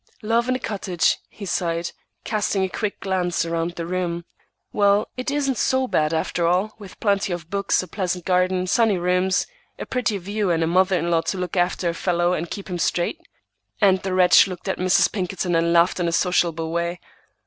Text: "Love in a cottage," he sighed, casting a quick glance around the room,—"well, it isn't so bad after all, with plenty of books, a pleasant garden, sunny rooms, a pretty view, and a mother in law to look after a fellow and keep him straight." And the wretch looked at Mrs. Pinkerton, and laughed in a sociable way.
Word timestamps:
"Love 0.23 0.49
in 0.49 0.55
a 0.55 0.59
cottage," 0.59 1.19
he 1.29 1.45
sighed, 1.45 1.91
casting 2.23 2.63
a 2.63 2.69
quick 2.69 2.99
glance 3.01 3.45
around 3.45 3.73
the 3.73 3.85
room,—"well, 3.85 5.07
it 5.15 5.29
isn't 5.29 5.59
so 5.59 5.87
bad 5.87 6.11
after 6.11 6.47
all, 6.47 6.73
with 6.79 6.99
plenty 6.99 7.31
of 7.31 7.51
books, 7.51 7.83
a 7.83 7.87
pleasant 7.87 8.25
garden, 8.25 8.65
sunny 8.65 8.97
rooms, 8.97 9.45
a 9.77 9.85
pretty 9.85 10.17
view, 10.17 10.49
and 10.49 10.63
a 10.63 10.65
mother 10.65 10.97
in 10.97 11.11
law 11.11 11.21
to 11.21 11.37
look 11.37 11.55
after 11.55 11.87
a 11.87 11.93
fellow 11.93 12.33
and 12.33 12.49
keep 12.49 12.67
him 12.67 12.79
straight." 12.79 13.21
And 13.79 14.01
the 14.01 14.15
wretch 14.15 14.47
looked 14.47 14.67
at 14.67 14.79
Mrs. 14.79 15.11
Pinkerton, 15.11 15.53
and 15.53 15.71
laughed 15.71 15.99
in 15.99 16.07
a 16.07 16.11
sociable 16.11 16.71
way. 16.71 16.99